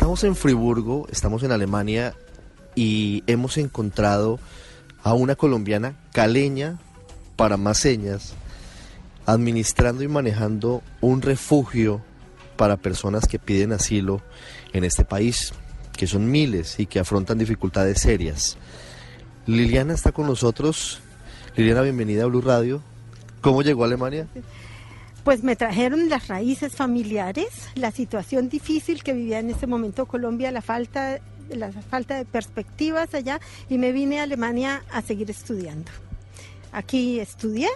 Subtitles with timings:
[0.00, 2.14] Estamos en Friburgo, estamos en Alemania
[2.74, 4.40] y hemos encontrado
[5.02, 6.78] a una colombiana caleña
[7.36, 8.32] para más señas,
[9.26, 12.00] administrando y manejando un refugio
[12.56, 14.22] para personas que piden asilo
[14.72, 15.52] en este país,
[15.92, 18.56] que son miles y que afrontan dificultades serias.
[19.44, 21.00] Liliana está con nosotros.
[21.56, 22.80] Liliana, bienvenida a Blue Radio.
[23.42, 24.26] ¿Cómo llegó a Alemania?
[25.30, 30.50] Pues me trajeron las raíces familiares, la situación difícil que vivía en ese momento Colombia,
[30.50, 33.38] la falta, la falta de perspectivas allá
[33.68, 35.88] y me vine a Alemania a seguir estudiando.
[36.72, 37.68] Aquí estudié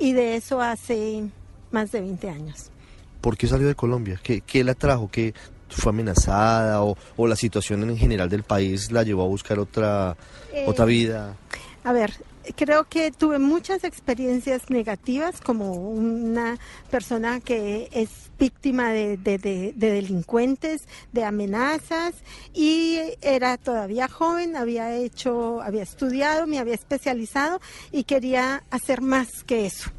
[0.00, 1.22] y de eso hace
[1.70, 2.72] más de 20 años.
[3.20, 4.18] ¿Por qué salió de Colombia?
[4.20, 5.08] ¿Qué, qué la trajo?
[5.08, 5.34] ¿Qué
[5.68, 10.16] fue amenazada o, o, la situación en general del país la llevó a buscar otra,
[10.52, 11.36] eh, otra vida?
[11.84, 12.12] A ver,
[12.56, 16.58] creo que tuve muchas experiencias negativas como una
[16.90, 20.82] persona que es víctima de, de, de, de, delincuentes,
[21.12, 22.14] de amenazas
[22.52, 27.60] y era todavía joven, había hecho, había estudiado, me había especializado
[27.92, 29.90] y quería hacer más que eso.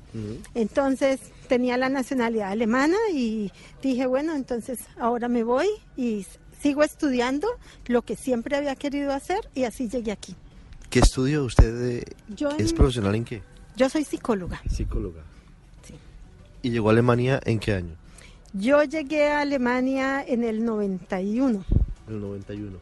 [0.54, 6.26] Entonces tenía la nacionalidad alemana y dije, bueno, entonces ahora me voy y
[6.62, 7.48] sigo estudiando
[7.88, 10.36] lo que siempre había querido hacer y así llegué aquí.
[10.94, 11.74] ¿Qué estudio usted?
[11.74, 13.42] De, yo ¿Es en, profesional en qué?
[13.76, 14.62] Yo soy psicóloga.
[14.70, 15.24] Psicóloga.
[15.82, 15.96] Sí.
[16.62, 17.96] ¿Y llegó a Alemania en qué año?
[18.54, 21.66] Yo llegué a Alemania en el 91.
[22.08, 22.78] El 91.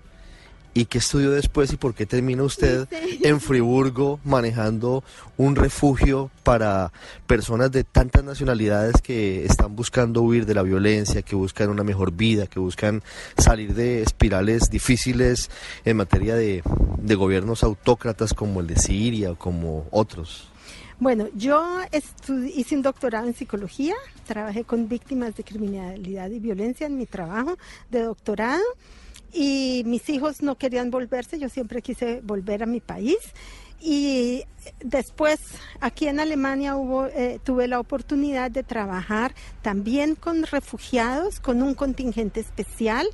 [0.73, 3.19] ¿Y qué estudió después y por qué termina usted sí.
[3.23, 5.05] en Friburgo manejando
[5.37, 6.91] un refugio para
[7.27, 12.11] personas de tantas nacionalidades que están buscando huir de la violencia, que buscan una mejor
[12.11, 13.03] vida, que buscan
[13.37, 15.49] salir de espirales difíciles
[15.85, 16.61] en materia de,
[17.01, 20.47] de gobiernos autócratas como el de Siria o como otros?
[20.99, 21.79] Bueno, yo
[22.53, 23.95] hice un doctorado en psicología,
[24.27, 27.57] trabajé con víctimas de criminalidad y violencia en mi trabajo
[27.89, 28.61] de doctorado
[29.33, 33.17] y mis hijos no querían volverse, yo siempre quise volver a mi país
[33.81, 34.43] y
[34.83, 35.39] después
[35.79, 36.75] aquí en Alemania
[37.15, 43.07] eh, tuve la oportunidad de trabajar también con refugiados, con un contingente especial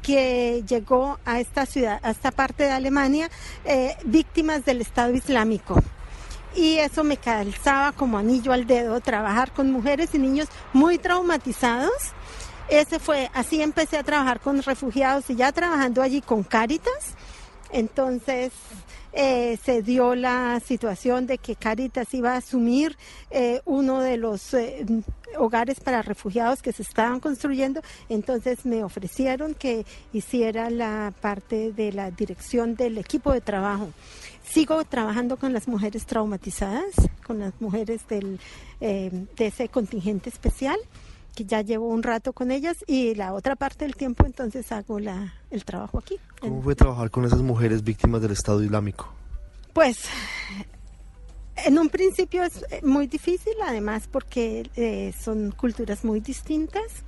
[0.00, 3.30] que llegó a esta ciudad, a esta parte de Alemania,
[3.64, 5.82] eh, víctimas del Estado Islámico
[6.54, 12.12] y eso me calzaba como anillo al dedo, trabajar con mujeres y niños muy traumatizados.
[12.68, 17.14] Ese fue, así empecé a trabajar con refugiados y ya trabajando allí con Cáritas.
[17.70, 18.52] Entonces
[19.12, 22.96] eh, se dio la situación de que Cáritas iba a asumir
[23.30, 24.86] eh, uno de los eh,
[25.36, 27.80] hogares para refugiados que se estaban construyendo.
[28.08, 33.90] Entonces me ofrecieron que hiciera la parte de la dirección del equipo de trabajo.
[34.44, 38.40] Sigo trabajando con las mujeres traumatizadas, con las mujeres del,
[38.80, 40.76] eh, de ese contingente especial,
[41.34, 44.98] que ya llevo un rato con ellas, y la otra parte del tiempo entonces hago
[45.00, 46.18] la, el trabajo aquí.
[46.40, 49.12] ¿Cómo fue trabajar con esas mujeres víctimas del Estado Islámico?
[49.72, 50.04] Pues
[51.56, 57.04] en un principio es muy difícil, además porque eh, son culturas muy distintas.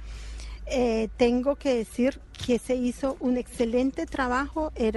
[0.67, 4.71] Eh, tengo que decir que se hizo un excelente trabajo.
[4.77, 4.93] Eh,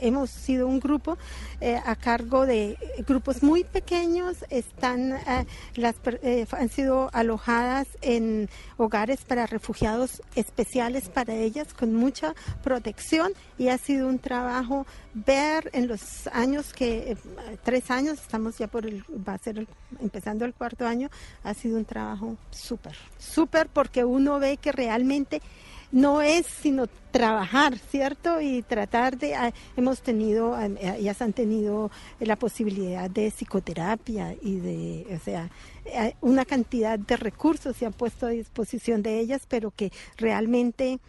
[0.00, 1.18] hemos sido un grupo
[1.60, 2.76] eh, a cargo de
[3.06, 4.44] grupos muy pequeños.
[4.50, 5.96] Están, eh, las,
[6.52, 13.78] han sido alojadas en hogares para refugiados especiales para ellas con mucha protección y ha
[13.78, 17.16] sido un trabajo ver en los años que
[17.64, 19.68] tres años estamos ya por el va a ser el,
[20.00, 21.08] empezando el cuarto año
[21.42, 25.40] ha sido un trabajo súper súper porque uno ve que realmente
[25.92, 28.40] no es sino trabajar, ¿cierto?
[28.40, 35.06] Y tratar de, ah, hemos tenido, ellas han tenido la posibilidad de psicoterapia y de,
[35.14, 35.50] o sea,
[35.86, 41.00] eh, una cantidad de recursos se han puesto a disposición de ellas, pero que realmente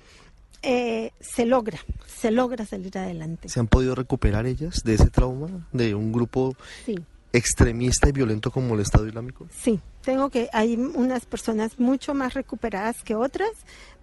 [0.64, 3.50] eh, se logra, se logra salir adelante.
[3.50, 6.56] ¿Se han podido recuperar ellas de ese trauma, de un grupo
[6.86, 6.96] sí.
[7.34, 9.48] extremista y violento como el Estado Islámico?
[9.52, 13.52] Sí, tengo que, hay unas personas mucho más recuperadas que otras,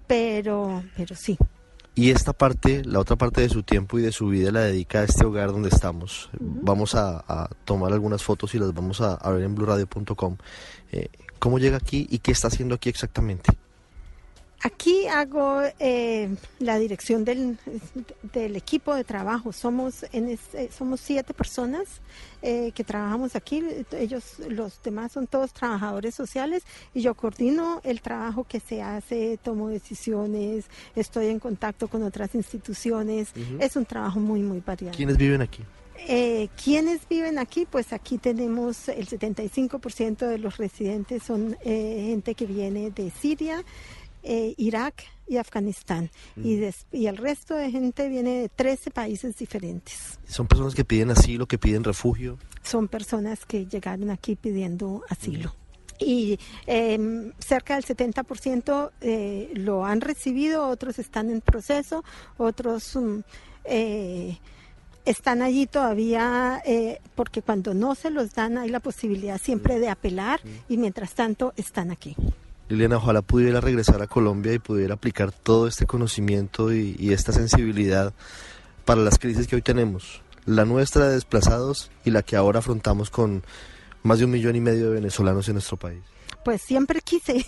[0.06, 1.38] pero, pero sí.
[1.96, 5.00] Y esta parte, la otra parte de su tiempo y de su vida la dedica
[5.00, 6.28] a este hogar donde estamos.
[6.32, 6.58] Uh -huh.
[6.62, 10.36] Vamos a, a, tomar algunas fotos y las vamos a, a ver en bluradio.com.
[10.90, 11.08] Eh,
[11.38, 13.52] ¿Cómo llega aquí y qué está haciendo aquí exactamente?
[14.64, 17.58] Aquí hago eh, la dirección del,
[18.32, 19.52] del, equipo de trabajo.
[19.52, 22.00] Somos, en este, somos siete personas
[22.40, 23.62] eh, que trabajamos aquí.
[23.92, 26.62] Ellos, los demás son todos trabajadores sociales
[26.94, 30.64] y yo coordino el trabajo que se hace, tomo decisiones,
[30.96, 33.32] estoy en contacto con otras instituciones.
[33.36, 33.62] Uh -huh.
[33.62, 34.96] Es un trabajo muy, muy variado.
[34.96, 35.62] ¿Quiénes viven aquí?
[36.08, 37.66] Eh, ¿Quiénes viven aquí?
[37.70, 43.64] Pues aquí tenemos el 75% de los residentes son eh, gente que viene de Siria
[44.24, 46.10] eh, Irak y Afganistán.
[46.36, 46.60] Y, Mm.
[46.60, 50.18] des- y el resto de gente viene de 13 países diferentes.
[50.26, 52.38] Son personas que piden asilo, que piden refugio.
[52.62, 55.54] Son personas que llegaron aquí pidiendo asilo.
[55.98, 62.02] Y eh, cerca del 70% eh, lo han recibido, otros están en proceso,
[62.36, 63.20] otros mm,
[63.66, 64.38] eh,
[65.04, 69.88] están allí todavía eh, porque cuando no se los dan hay la posibilidad siempre de
[69.88, 72.16] apelar y mientras tanto están aquí.
[72.68, 78.14] Liliana, ojalá pudiera regresar a Colombia y pudiera aplicar todo este conocimiento y, esta sensibilidad
[78.84, 80.22] para las crisis que hoy tenemos.
[80.46, 83.42] La nuestra de desplazados y la que ahora afrontamos con
[84.02, 86.02] más de un millón y medio de venezolanos en nuestro país.
[86.42, 87.42] Pues siempre quise,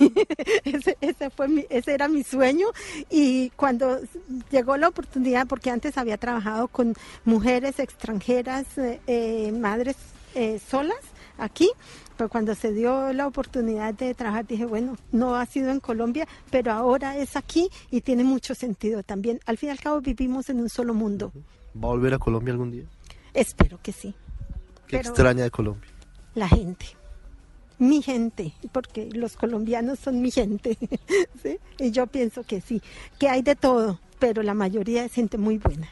[0.65, 2.69] ese era mi sueño
[3.11, 4.01] y cuando
[4.51, 9.97] llegó la oportunidad, porque antes había trabajado con mujeres extranjeras, eh, eh, madres
[10.35, 10.97] eh, solas
[11.39, 11.71] aquí,
[12.17, 16.27] pero cuando se dio la oportunidad de trabajar dije, bueno, no ha sido en Colombia,
[16.51, 19.41] pero ahora es aquí y tiene mucho sentido también.
[19.47, 21.33] Al fin y al cabo vivimos en un solo mundo,
[21.75, 22.85] ¿Va a volver a Colombia algún día?
[23.35, 24.15] espero que sí.
[24.87, 25.91] ¿Qué Pero- extraña de Colombia?
[26.35, 26.87] la gente.
[27.79, 30.79] Mi gente, porque los colombianos son mi gente.
[31.43, 31.59] ¿sí?
[31.79, 32.81] Y yo pienso que sí,
[33.19, 35.87] que hay de todo, pero la mayoría es gente muy buena.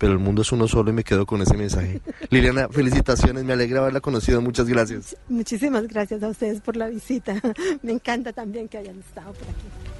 [0.00, 2.00] Pero el mundo es uno solo y me quedo con ese mensaje.
[2.30, 5.14] Liliana, felicitaciones, me alegra haberla conocido, muchas gracias.
[5.28, 7.38] Muchísimas gracias a ustedes por la visita.
[7.82, 9.99] Me encanta también que hayan estado por aquí.